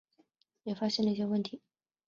[0.63, 1.61] 也发现一些问题